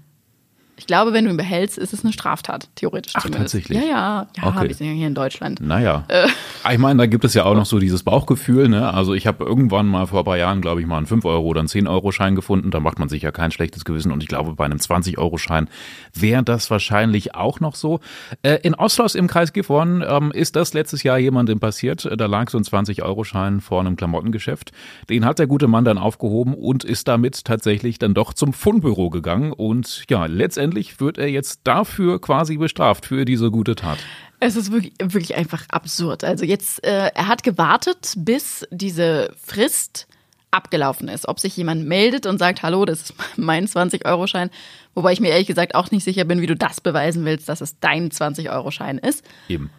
Ich 0.82 0.88
glaube, 0.88 1.14
wenn 1.14 1.26
du 1.26 1.30
ihn 1.32 1.38
behältst, 1.38 1.78
ist 1.78 1.94
es 1.94 2.04
eine 2.04 2.12
Straftat, 2.12 2.68
theoretisch 2.74 3.14
Ach, 3.16 3.22
zumindest. 3.22 3.54
tatsächlich? 3.54 3.78
Ja, 3.78 3.86
ja, 3.88 4.28
ja, 4.36 4.48
Okay. 4.48 4.68
wir 4.68 4.74
sind 4.74 4.88
ja 4.88 4.94
hier 4.94 5.06
in 5.06 5.14
Deutschland. 5.14 5.62
Naja. 5.62 6.06
Äh. 6.08 6.28
Ich 6.74 6.80
meine, 6.80 6.98
da 6.98 7.06
gibt 7.06 7.24
es 7.24 7.36
ja 7.36 7.46
auch 7.46 7.54
noch 7.54 7.68
so 7.68 7.78
dieses 7.78 8.02
Bauchgefühl. 8.02 8.68
Ne? 8.68 8.92
Also 8.92 9.14
ich 9.14 9.28
habe 9.28 9.44
irgendwann 9.46 9.86
mal 9.86 10.08
vor 10.08 10.20
ein 10.22 10.26
paar 10.26 10.38
Jahren, 10.38 10.60
glaube 10.60 10.82
ich, 10.82 10.88
mal 10.88 10.98
einen 10.98 11.06
5-Euro- 11.06 11.46
oder 11.46 11.60
einen 11.60 11.68
10-Euro-Schein 11.70 12.34
gefunden. 12.36 12.72
Da 12.72 12.80
macht 12.80 12.98
man 12.98 13.10
sich 13.10 13.22
ja 13.22 13.32
kein 13.32 13.52
schlechtes 13.52 13.86
Gewissen. 13.86 14.12
Und 14.12 14.24
ich 14.24 14.28
glaube, 14.28 14.54
bei 14.56 14.66
einem 14.66 14.80
20-Euro-Schein 14.80 15.70
wäre 16.16 16.42
das 16.42 16.72
wahrscheinlich 16.72 17.36
auch 17.36 17.60
noch 17.60 17.76
so. 17.76 18.00
Äh, 18.42 18.56
in 18.64 18.74
Oslos 18.74 19.14
im 19.14 19.28
Kreis 19.28 19.54
Gifhorn 19.54 20.04
ähm, 20.08 20.32
ist 20.32 20.56
das 20.56 20.74
letztes 20.74 21.04
Jahr 21.04 21.20
jemandem 21.20 21.60
passiert. 21.60 22.10
Da 22.18 22.26
lag 22.26 22.50
so 22.50 22.58
ein 22.58 22.64
20-Euro-Schein 22.64 23.62
vor 23.62 23.82
einem 23.82 23.98
Klamottengeschäft. 23.98 24.72
Den 25.12 25.26
hat 25.26 25.38
der 25.38 25.46
gute 25.46 25.68
Mann 25.68 25.86
dann 25.86 26.00
aufgehoben 26.00 26.56
und 26.56 26.84
ist 26.84 27.08
damit 27.08 27.46
tatsächlich 27.46 28.00
dann 28.00 28.16
doch 28.16 28.34
zum 28.34 28.52
Fundbüro 28.52 29.12
gegangen. 29.12 29.52
Und 29.52 30.06
ja, 30.10 30.26
letztendlich 30.26 30.71
wird 31.00 31.18
er 31.18 31.28
jetzt 31.28 31.62
dafür 31.64 32.20
quasi 32.20 32.58
bestraft, 32.58 33.06
für 33.06 33.26
diese 33.26 33.52
gute 33.52 33.76
Tat. 33.76 34.00
Es 34.40 34.56
ist 34.56 34.72
wirklich, 34.72 34.94
wirklich 35.02 35.36
einfach 35.36 35.66
absurd. 35.70 36.24
Also 36.24 36.46
jetzt, 36.46 36.84
äh, 36.84 37.12
er 37.14 37.28
hat 37.28 37.44
gewartet, 37.44 38.14
bis 38.18 38.68
diese 38.72 39.34
Frist 39.42 40.08
abgelaufen 40.50 41.08
ist. 41.08 41.28
Ob 41.28 41.40
sich 41.40 41.56
jemand 41.56 41.86
meldet 41.86 42.26
und 42.26 42.38
sagt, 42.38 42.64
hallo, 42.64 42.86
das 42.86 43.02
ist 43.02 43.14
mein 43.38 43.68
20-Euro-Schein. 43.68 44.50
Wobei 44.96 45.14
ich 45.14 45.20
mir 45.20 45.30
ehrlich 45.30 45.48
gesagt 45.48 45.76
auch 45.76 45.92
nicht 45.92 46.04
sicher 46.04 46.26
bin, 46.26 46.42
wie 46.42 46.48
du 46.48 46.56
das 46.56 46.82
beweisen 46.82 47.24
willst, 47.26 47.48
dass 47.50 47.62
es 47.62 47.80
dein 47.80 48.10
20-Euro-Schein 48.10 48.98
ist. 48.98 49.24
Eben. 49.48 49.70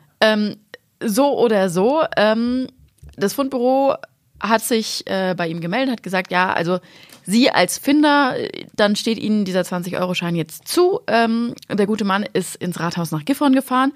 So 1.04 1.36
oder 1.36 1.68
so, 1.68 2.02
ähm, 2.16 2.68
das 3.16 3.34
Fundbüro 3.34 3.96
hat 4.42 4.62
sich 4.62 5.06
äh, 5.06 5.34
bei 5.36 5.48
ihm 5.48 5.60
gemeldet, 5.60 5.92
hat 5.92 6.02
gesagt, 6.02 6.30
ja, 6.32 6.52
also 6.52 6.80
Sie 7.24 7.50
als 7.50 7.78
Finder, 7.78 8.36
äh, 8.36 8.66
dann 8.74 8.96
steht 8.96 9.18
Ihnen 9.18 9.44
dieser 9.44 9.62
20-Euro-Schein 9.62 10.34
jetzt 10.34 10.66
zu. 10.66 11.00
Ähm, 11.06 11.54
der 11.70 11.86
gute 11.86 12.04
Mann 12.04 12.24
ist 12.32 12.56
ins 12.56 12.80
Rathaus 12.80 13.12
nach 13.12 13.24
Gifhorn 13.24 13.54
gefahren, 13.54 13.92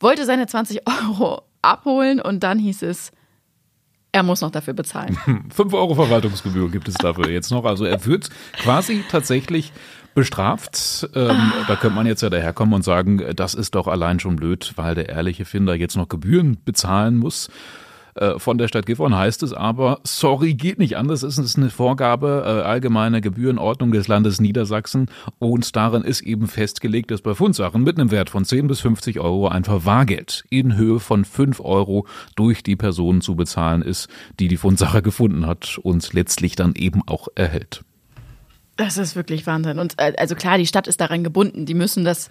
wollte 0.00 0.24
seine 0.24 0.46
20 0.46 0.82
Euro 0.88 1.42
abholen 1.62 2.20
und 2.20 2.42
dann 2.42 2.58
hieß 2.58 2.82
es, 2.82 3.12
er 4.12 4.22
muss 4.22 4.40
noch 4.40 4.50
dafür 4.50 4.74
bezahlen. 4.74 5.16
5 5.54 5.72
Euro 5.72 5.94
Verwaltungsgebühr 5.94 6.70
gibt 6.70 6.88
es 6.88 6.94
dafür 6.94 7.30
jetzt 7.30 7.50
noch. 7.50 7.64
Also 7.64 7.84
er 7.84 8.04
wird 8.04 8.30
quasi 8.52 9.04
tatsächlich 9.08 9.72
bestraft. 10.14 11.08
Ähm, 11.14 11.52
da 11.66 11.74
könnte 11.74 11.96
man 11.96 12.06
jetzt 12.06 12.22
ja 12.22 12.30
daherkommen 12.30 12.74
und 12.74 12.82
sagen, 12.82 13.22
das 13.34 13.54
ist 13.54 13.74
doch 13.74 13.88
allein 13.88 14.20
schon 14.20 14.36
blöd, 14.36 14.72
weil 14.76 14.94
der 14.94 15.08
ehrliche 15.08 15.44
Finder 15.44 15.74
jetzt 15.74 15.96
noch 15.96 16.08
Gebühren 16.08 16.58
bezahlen 16.64 17.18
muss. 17.18 17.50
Äh, 18.14 18.38
Von 18.38 18.58
der 18.58 18.68
Stadt 18.68 18.86
Gifhorn 18.86 19.14
heißt 19.14 19.42
es 19.42 19.52
aber, 19.52 20.00
sorry, 20.04 20.54
geht 20.54 20.78
nicht 20.78 20.96
anders. 20.96 21.22
Es 21.22 21.38
ist 21.38 21.56
eine 21.56 21.70
Vorgabe, 21.70 22.42
äh, 22.44 22.62
allgemeine 22.62 23.20
Gebührenordnung 23.20 23.92
des 23.92 24.08
Landes 24.08 24.40
Niedersachsen. 24.40 25.08
Und 25.38 25.74
darin 25.76 26.02
ist 26.02 26.22
eben 26.22 26.46
festgelegt, 26.46 27.10
dass 27.10 27.22
bei 27.22 27.34
Fundsachen 27.34 27.82
mit 27.82 27.98
einem 27.98 28.10
Wert 28.10 28.30
von 28.30 28.44
10 28.44 28.68
bis 28.68 28.80
50 28.80 29.20
Euro 29.20 29.48
ein 29.48 29.64
Verwahrgeld 29.64 30.44
in 30.50 30.76
Höhe 30.76 31.00
von 31.00 31.24
5 31.24 31.60
Euro 31.60 32.06
durch 32.36 32.62
die 32.62 32.76
Person 32.76 33.20
zu 33.20 33.34
bezahlen 33.34 33.82
ist, 33.82 34.08
die 34.38 34.48
die 34.48 34.56
Fundsache 34.56 35.02
gefunden 35.02 35.46
hat 35.46 35.78
und 35.82 36.12
letztlich 36.12 36.56
dann 36.56 36.74
eben 36.74 37.02
auch 37.06 37.28
erhält. 37.34 37.84
Das 38.76 38.96
ist 38.98 39.14
wirklich 39.16 39.46
Wahnsinn. 39.46 39.78
Und 39.78 39.94
äh, 39.98 40.12
also 40.16 40.34
klar, 40.34 40.58
die 40.58 40.66
Stadt 40.66 40.86
ist 40.88 41.00
daran 41.00 41.22
gebunden. 41.24 41.64
Die 41.66 41.74
müssen 41.74 42.04
das 42.04 42.30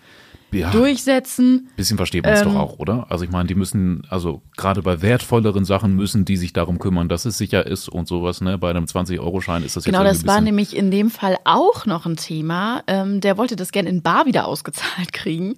Ja. 0.51 0.69
durchsetzen. 0.71 1.69
Bisschen 1.75 1.97
versteht 1.97 2.23
man 2.25 2.33
es 2.33 2.41
Ähm, 2.41 2.49
doch 2.49 2.55
auch, 2.55 2.79
oder? 2.79 3.07
Also 3.09 3.23
ich 3.25 3.31
meine, 3.31 3.47
die 3.47 3.55
müssen, 3.55 4.03
also 4.09 4.41
gerade 4.57 4.81
bei 4.81 5.01
wertvolleren 5.01 5.65
Sachen 5.65 5.95
müssen 5.95 6.25
die 6.25 6.37
sich 6.37 6.53
darum 6.53 6.79
kümmern, 6.79 7.09
dass 7.09 7.25
es 7.25 7.37
sicher 7.37 7.65
ist 7.65 7.89
und 7.89 8.07
sowas, 8.07 8.41
ne? 8.41 8.57
Bei 8.57 8.69
einem 8.69 8.85
20-Euro-Schein 8.85 9.63
ist 9.63 9.75
das 9.77 9.85
Genau, 9.85 9.99
jetzt 10.03 10.09
das 10.09 10.17
irgendwie 10.19 10.27
war 10.27 10.41
nämlich 10.41 10.75
in 10.75 10.91
dem 10.91 11.09
Fall 11.09 11.37
auch 11.45 11.85
noch 11.85 12.05
ein 12.05 12.17
Thema. 12.17 12.83
Ähm, 12.87 13.19
der 13.21 13.37
wollte 13.37 13.55
das 13.55 13.71
gerne 13.71 13.89
in 13.89 14.01
Bar 14.01 14.25
wieder 14.25 14.45
ausgezahlt 14.47 15.11
kriegen. 15.13 15.55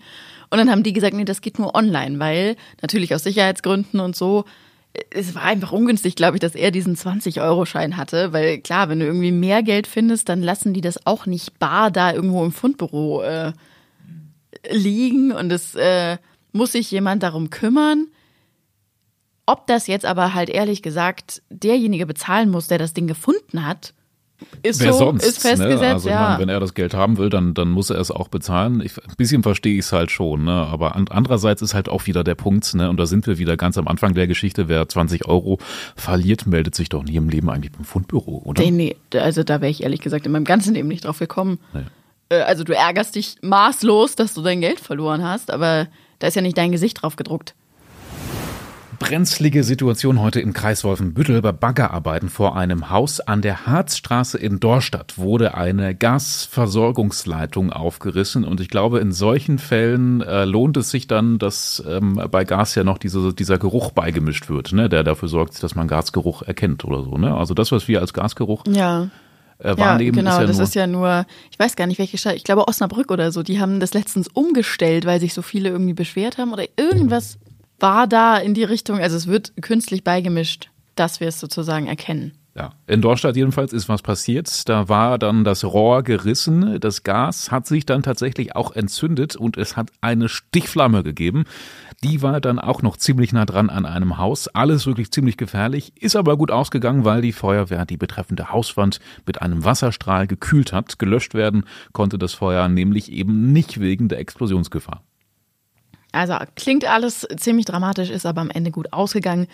Und 0.52 0.60
dann 0.60 0.70
haben 0.70 0.84
die 0.84 0.94
gesagt, 0.94 1.16
nee, 1.16 1.26
das 1.26 1.42
geht 1.42 1.58
nur 1.60 1.76
online, 1.76 2.20
weil 2.20 2.56
natürlich 2.82 3.14
aus 3.16 3.24
Sicherheitsgründen 3.24 4.00
und 4.00 4.16
so. 4.16 4.46
Es 5.10 5.36
war 5.36 5.44
einfach 5.44 5.72
ungünstig, 5.72 6.16
glaube 6.16 6.38
ich, 6.38 6.42
dass 6.42 6.56
er 6.56 6.72
diesen 6.72 6.96
20-Euro-Schein 6.96 7.98
hatte, 7.98 8.34
weil 8.34 8.60
klar, 8.60 8.90
wenn 8.90 9.00
du 9.00 9.06
irgendwie 9.06 9.32
mehr 9.32 9.64
Geld 9.64 9.88
findest, 9.88 10.30
dann 10.30 10.42
lassen 10.42 10.74
die 10.74 10.82
das 10.82 11.06
auch 11.08 11.26
nicht 11.26 11.58
bar 11.58 11.92
da 11.92 12.14
irgendwo 12.14 12.44
im 12.44 12.52
Fundbüro 12.52 13.24
äh, 13.24 13.54
liegen 14.70 15.32
und 15.32 15.52
es 15.52 15.76
äh, 15.76 16.18
muss 16.52 16.74
sich 16.74 16.92
jemand 16.92 17.24
darum 17.24 17.50
kümmern. 17.50 18.08
Ob 19.48 19.68
das 19.68 19.88
jetzt 19.88 20.06
aber 20.06 20.34
halt 20.34 20.50
ehrlich 20.50 20.82
gesagt 20.82 21.42
derjenige 21.50 22.06
bezahlen 22.06 22.50
muss, 22.50 22.68
der 22.68 22.78
das 22.78 22.94
Ding 22.94 23.08
gefunden 23.08 23.66
hat, 23.66 23.95
ist 24.64 24.82
Wer 24.82 24.94
so, 24.94 25.00
sonst? 25.00 25.24
ist 25.26 25.42
festgesetzt, 25.42 25.82
ne? 25.82 25.94
Also 25.94 26.10
ja. 26.10 26.22
meine, 26.22 26.40
wenn 26.40 26.50
er 26.50 26.60
das 26.60 26.74
Geld 26.74 26.94
haben 26.94 27.18
will, 27.18 27.30
dann, 27.30 27.54
dann 27.54 27.70
muss 27.70 27.90
er 27.90 28.00
es 28.00 28.12
auch 28.12 28.28
bezahlen. 28.28 28.82
Ich, 28.82 28.98
ein 28.98 29.16
bisschen 29.18 29.44
verstehe 29.44 29.74
ich 29.74 29.86
es 29.86 29.92
halt 29.92 30.12
schon, 30.12 30.44
ne? 30.44 30.52
Aber 30.52 30.96
an, 30.96 31.08
andererseits 31.10 31.62
ist 31.62 31.74
halt 31.74 31.88
auch 31.90 32.06
wieder 32.08 32.24
der 32.24 32.36
Punkt, 32.36 32.74
ne? 32.74 32.90
Und 32.90 32.98
da 32.98 33.06
sind 33.06 33.28
wir 33.28 33.38
wieder 33.38 33.58
ganz 33.58 33.78
am 33.78 33.88
Anfang 33.88 34.14
der 34.14 34.28
Geschichte. 34.28 34.68
Wer 34.68 34.88
20 34.88 35.28
Euro 35.28 35.60
verliert, 35.96 36.48
meldet 36.48 36.76
sich 36.76 36.90
doch 36.90 37.04
nie 37.04 37.16
im 37.16 37.30
Leben 37.30 37.50
eigentlich 37.50 37.72
beim 37.72 37.86
Fundbüro, 37.86 38.42
oder? 38.46 38.62
Nee, 38.64 38.72
nee, 38.72 39.20
also 39.20 39.44
da 39.44 39.62
wäre 39.62 39.72
ich 39.72 39.84
ehrlich 39.84 40.02
gesagt 40.02 40.26
in 40.26 40.32
meinem 40.32 40.46
ganzen 40.46 40.74
Leben 40.74 40.88
nicht 40.88 41.06
drauf 41.06 41.20
gekommen. 41.20 41.60
Nee. 41.74 41.82
Äh, 42.30 42.42
Also 42.42 42.64
du 42.64 42.74
ärgerst 42.76 43.16
dich 43.16 43.38
maßlos, 43.42 44.16
dass 44.16 44.34
du 44.34 44.42
dein 44.42 44.62
Geld 44.62 44.80
verloren 44.80 45.24
hast, 45.24 45.52
aber 45.52 45.88
da 46.20 46.28
ist 46.28 46.36
ja 46.36 46.42
nicht 46.42 46.58
dein 46.58 46.72
Gesicht 46.72 47.02
drauf 47.02 47.16
gedruckt. 47.16 47.56
Brenzlige 49.00 49.64
Situation 49.64 50.20
heute 50.22 50.40
im 50.42 50.54
Kreis 50.54 50.84
Wolfenbüttel. 50.84 51.42
Bei 51.42 51.52
Baggerarbeiten 51.52 52.30
vor 52.30 52.56
einem 52.56 52.90
Haus 52.90 53.20
an 53.20 53.42
der 53.42 53.66
Harzstraße 53.66 54.38
in 54.38 54.60
Dorstadt 54.60 55.18
wurde 55.18 55.56
eine 55.56 55.96
Gasversorgungsleitung 55.96 57.72
aufgerissen. 57.72 58.44
Und 58.44 58.62
ich 58.62 58.70
glaube, 58.70 59.00
in 59.00 59.12
solchen 59.12 59.60
Fällen 59.60 60.22
äh, 60.22 60.46
lohnt 60.46 60.78
es 60.78 60.90
sich 60.92 61.08
dann, 61.08 61.40
dass 61.40 61.84
ähm, 61.88 62.22
bei 62.32 62.46
Gas 62.46 62.76
ja 62.76 62.84
noch 62.84 62.98
diese, 62.98 63.34
dieser 63.34 63.58
Geruch 63.58 63.92
beigemischt 63.92 64.50
wird, 64.50 64.74
ne, 64.74 64.90
der 64.90 65.04
dafür 65.04 65.30
sorgt, 65.30 65.62
dass 65.62 65.76
man 65.76 65.88
Gasgeruch 65.88 66.42
erkennt 66.44 66.86
oder 66.86 67.04
so. 67.04 67.18
Ne? 67.18 67.36
Also 67.36 67.54
das, 67.54 67.72
was 67.72 67.88
wir 67.88 68.02
als 68.02 68.14
Gasgeruch 68.14 68.64
Ja. 68.68 69.10
äh, 69.60 69.70
Ja, 69.70 69.78
wahrnehmen, 69.78 70.18
genau, 70.18 70.32
ist 70.36 70.40
ja 70.42 70.48
das 70.48 70.60
ist 70.60 70.76
ja 70.76 70.88
nur, 70.88 71.26
ich 71.52 71.60
weiß 71.60 71.76
gar 71.76 71.88
nicht, 71.88 72.00
welche 72.00 72.18
Stadt, 72.18 72.36
ich 72.36 72.44
glaube 72.44 72.68
Osnabrück 72.68 73.12
oder 73.12 73.32
so, 73.32 73.44
die 73.44 73.60
haben 73.60 73.80
das 73.80 73.94
letztens 73.94 74.28
umgestellt, 74.28 75.06
weil 75.06 75.20
sich 75.20 75.34
so 75.34 75.42
viele 75.42 75.70
irgendwie 75.70 75.94
beschwert 75.94 76.38
haben 76.38 76.54
oder 76.54 76.66
irgendwas 76.78 77.38
war 77.80 78.08
da 78.08 78.38
in 78.38 78.54
die 78.54 78.64
Richtung, 78.64 79.00
also 79.00 79.16
es 79.16 79.28
wird 79.28 79.54
künstlich 79.62 80.04
beigemischt, 80.04 80.70
dass 80.96 81.20
wir 81.20 81.28
es 81.28 81.40
sozusagen 81.40 81.88
erkennen. 81.88 82.34
Ja, 82.58 82.72
in 82.88 83.02
Dorstadt 83.02 83.36
jedenfalls 83.36 83.74
ist 83.74 83.90
was 83.90 84.02
passiert. 84.02 84.70
Da 84.70 84.88
war 84.88 85.20
dann 85.20 85.44
das 85.44 85.66
Rohr 85.66 86.04
gerissen. 86.04 86.80
Das 86.80 87.04
Gas 87.04 87.52
hat 87.52 87.68
sich 87.68 87.86
dann 87.86 88.02
tatsächlich 88.02 88.56
auch 88.56 88.72
entzündet 88.72 89.36
und 89.36 89.58
es 89.58 89.76
hat 89.76 89.92
eine 90.00 90.30
Stichflamme 90.30 91.04
gegeben. 91.04 91.44
Die 92.02 92.22
war 92.22 92.40
dann 92.40 92.60
auch 92.60 92.82
noch 92.82 92.96
ziemlich 92.96 93.34
nah 93.34 93.46
dran 93.46 93.70
an 93.70 93.86
einem 93.86 94.18
Haus. 94.18 94.48
Alles 94.48 94.88
wirklich 94.88 95.12
ziemlich 95.12 95.36
gefährlich, 95.36 96.02
ist 96.02 96.16
aber 96.16 96.38
gut 96.38 96.50
ausgegangen, 96.50 97.04
weil 97.04 97.22
die 97.22 97.34
Feuerwehr 97.34 97.86
die 97.86 97.98
betreffende 97.98 98.54
Hauswand 98.54 99.02
mit 99.26 99.42
einem 99.42 99.66
Wasserstrahl 99.66 100.26
gekühlt 100.26 100.72
hat. 100.72 100.98
Gelöscht 100.98 101.34
werden 101.34 101.66
konnte 101.92 102.18
das 102.18 102.34
Feuer 102.34 102.70
nämlich 102.70 103.12
eben 103.12 103.52
nicht 103.52 103.82
wegen 103.82 104.08
der 104.08 104.20
Explosionsgefahr. 104.20 105.04
Also 106.16 106.36
klingt 106.56 106.86
alles 106.86 107.28
ziemlich 107.38 107.66
dramatisch, 107.66 108.10
ist 108.10 108.26
aber 108.26 108.42
am 108.42 108.50
Ende 108.50 108.72
gut 108.72 108.94
ausgegangen. 108.94 109.48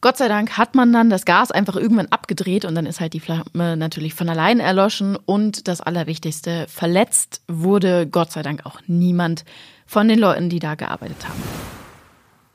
Gott 0.00 0.18
sei 0.18 0.28
Dank 0.28 0.58
hat 0.58 0.74
man 0.74 0.92
dann 0.92 1.10
das 1.10 1.24
Gas 1.24 1.50
einfach 1.50 1.74
irgendwann 1.74 2.08
abgedreht 2.08 2.64
und 2.64 2.74
dann 2.74 2.86
ist 2.86 3.00
halt 3.00 3.14
die 3.14 3.20
Flamme 3.20 3.76
natürlich 3.76 4.14
von 4.14 4.28
allein 4.28 4.60
erloschen 4.60 5.16
und 5.16 5.68
das 5.68 5.80
Allerwichtigste, 5.80 6.66
verletzt 6.68 7.40
wurde 7.48 8.06
Gott 8.06 8.30
sei 8.30 8.42
Dank 8.42 8.66
auch 8.66 8.80
niemand 8.86 9.44
von 9.86 10.06
den 10.06 10.18
Leuten, 10.18 10.50
die 10.50 10.58
da 10.58 10.74
gearbeitet 10.74 11.26
haben. 11.26 11.75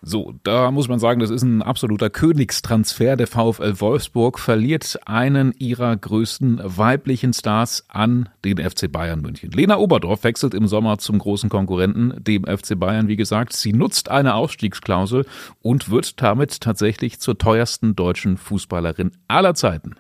So, 0.04 0.34
da 0.42 0.72
muss 0.72 0.88
man 0.88 0.98
sagen, 0.98 1.20
das 1.20 1.30
ist 1.30 1.44
ein 1.44 1.62
absoluter 1.62 2.10
Königstransfer. 2.10 3.16
Der 3.16 3.28
VfL 3.28 3.80
Wolfsburg 3.80 4.40
verliert 4.40 5.00
einen 5.06 5.54
ihrer 5.60 5.96
größten 5.96 6.60
weiblichen 6.64 7.34
Stars 7.34 7.86
an 7.88 8.28
den 8.44 8.58
FC 8.58 8.92
Bayern 8.92 9.22
München. 9.22 9.52
Lena 9.52 9.78
Oberdorf 9.78 10.24
wechselt 10.24 10.56
im 10.56 10.66
Sommer 10.66 10.98
zum 10.98 11.20
großen 11.20 11.50
Konkurrenten, 11.50 12.16
dem 12.18 12.46
FC 12.46 12.80
Bayern, 12.80 13.10
wie 13.10 13.16
gesagt. 13.16 13.54
Sie 13.54 13.74
nutzt 13.74 14.10
eine 14.10 14.34
Ausstiegsklausel 14.34 15.28
und 15.62 15.92
wird 15.92 16.20
damit 16.20 16.62
tatsächlich 16.62 17.20
zur 17.20 17.38
teuersten 17.38 17.96
deutschen 17.96 18.38
Fußballerin 18.38 19.12
aller 19.28 19.54
Zeiten. 19.54 19.98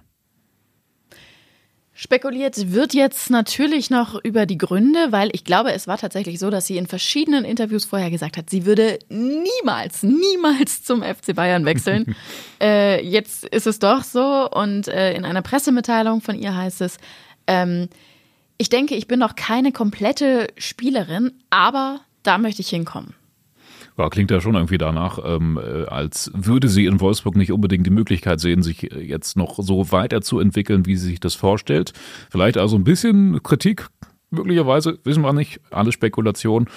Spekuliert 2.03 2.72
wird 2.72 2.96
jetzt 2.96 3.29
natürlich 3.29 3.91
noch 3.91 4.20
über 4.24 4.48
die 4.48 4.58
Gründe, 4.58 5.12
weil 5.12 5.29
ich 5.34 5.43
glaube, 5.43 5.72
es 5.72 5.86
war 5.86 6.00
tatsächlich 6.00 6.39
so, 6.39 6.50
dass 6.50 6.65
sie 6.65 6.77
in 6.77 6.88
verschiedenen 6.88 7.46
Interviews 7.46 7.86
vorher 7.86 8.10
gesagt 8.10 8.38
hat, 8.38 8.50
sie 8.50 8.65
würde 8.65 8.98
niemals, 9.10 10.01
niemals 10.01 10.84
zum 10.84 11.03
FC 11.03 11.36
Bayern 11.36 11.63
wechseln. 11.63 12.15
äh, 12.60 13.05
jetzt 13.05 13.46
ist 13.46 13.67
es 13.67 13.77
doch 13.77 14.03
so 14.03 14.50
und 14.50 14.88
äh, 14.88 15.13
in 15.13 15.25
einer 15.25 15.43
Pressemitteilung 15.43 16.22
von 16.22 16.39
ihr 16.39 16.55
heißt 16.55 16.81
es, 16.81 16.98
ähm, 17.46 17.88
ich 18.58 18.70
denke, 18.70 18.96
ich 18.96 19.08
bin 19.08 19.20
noch 19.20 19.36
keine 19.36 19.72
komplette 19.72 20.48
Spielerin, 20.58 21.31
aber 21.51 22.01
da 22.24 22.39
möchte 22.39 22.63
ich 22.63 22.70
hinkommen. 22.70 23.13
Ja, 23.98 24.10
klingt 24.10 24.32
ja 24.32 24.42
schon 24.42 24.56
irgendwie 24.56 24.78
danach, 24.78 25.20
ähm, 25.24 25.60
äh, 25.62 25.86
als 25.86 26.32
würde 26.34 26.70
sie 26.70 26.86
in 26.86 27.00
Wolfsburg 27.00 27.36
nicht 27.36 27.52
unbedingt 27.52 27.86
die 27.86 27.92
Möglichkeit 27.92 28.40
sehen, 28.40 28.64
sich 28.64 28.92
äh, 28.92 29.02
jetzt 29.02 29.36
noch 29.38 29.60
so 29.62 29.92
weiterzuentwickeln, 29.92 30.86
wie 30.86 30.96
sie 30.96 31.10
sich 31.10 31.20
das 31.20 31.36
vorstellt. 31.36 31.94
Vielleicht 32.30 32.58
also 32.58 32.78
ein 32.78 32.84
bisschen 32.84 33.44
Kritik, 33.44 33.88
möglicherweise, 34.30 34.98
wissen 35.04 35.24
wir 35.24 35.34
nicht, 35.34 35.60
alle 35.70 35.92
Spekulation. 35.92 36.68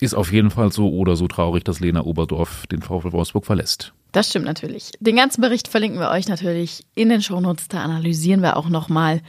Ist 0.00 0.14
auf 0.14 0.32
jeden 0.32 0.50
Fall 0.50 0.72
so 0.72 0.90
oder 0.90 1.14
so 1.14 1.28
traurig, 1.28 1.62
dass 1.64 1.80
Lena 1.80 2.02
Oberdorf 2.04 2.66
den 2.68 2.80
VfL 2.80 3.12
Wolfsburg 3.12 3.44
verlässt. 3.44 3.92
Das 4.12 4.30
stimmt 4.30 4.46
natürlich. 4.46 4.92
Den 4.98 5.16
ganzen 5.16 5.42
Bericht 5.42 5.68
verlinken 5.68 6.00
wir 6.00 6.10
euch 6.10 6.26
natürlich 6.26 6.84
in 6.94 7.10
den 7.10 7.20
Shownotes. 7.22 7.68
Da 7.68 7.82
analysieren 7.82 8.40
wir 8.40 8.56
auch 8.56 8.68
nochmal, 8.68 9.20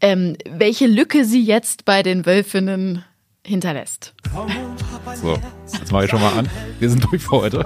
ähm, 0.00 0.36
welche 0.50 0.86
Lücke 0.86 1.24
sie 1.24 1.42
jetzt 1.42 1.84
bei 1.84 2.02
den 2.02 2.26
Wölfinnen 2.26 3.04
hinterlässt. 3.46 4.14
So, 5.22 5.38
jetzt 5.72 5.92
mache 5.92 6.04
ich 6.04 6.10
schon 6.10 6.20
mal 6.20 6.32
an. 6.32 6.48
Wir 6.78 6.90
sind 6.90 7.04
durch 7.10 7.22
für 7.22 7.30
heute. 7.42 7.64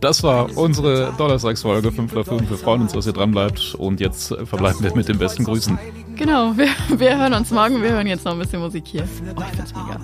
Das 0.00 0.22
war 0.22 0.56
unsere 0.56 1.12
Donnerstagsfolge 1.18 1.88
5.5. 1.88 2.48
Wir 2.48 2.56
freuen 2.56 2.82
uns, 2.82 2.92
dass 2.92 3.06
ihr 3.06 3.12
dran 3.12 3.32
bleibt. 3.32 3.74
Und 3.74 4.00
jetzt 4.00 4.28
verbleiben 4.28 4.82
wir 4.82 4.94
mit 4.94 5.08
den 5.08 5.18
besten 5.18 5.44
Grüßen. 5.44 5.78
Genau, 6.16 6.56
wir, 6.56 6.68
wir 6.98 7.18
hören 7.18 7.34
uns 7.34 7.50
morgen. 7.50 7.82
Wir 7.82 7.90
hören 7.90 8.06
jetzt 8.06 8.24
noch 8.24 8.32
ein 8.32 8.38
bisschen 8.38 8.60
Musik 8.60 8.86
hier. 8.86 9.08
Oh, 9.36 9.40
ich 9.40 9.56
find's 9.56 9.74
mega. 9.74 10.00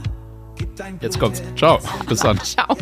Jetzt 1.01 1.19
kommt's. 1.21 1.43
Ciao. 1.57 1.79
Bis 2.09 2.21
dann. 2.21 2.39
Ciao. 2.41 2.77